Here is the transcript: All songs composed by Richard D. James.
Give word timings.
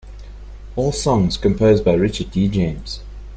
All 0.75 0.91
songs 0.93 1.37
composed 1.37 1.85
by 1.85 1.93
Richard 1.93 2.31
D. 2.31 2.47
James. 2.47 3.03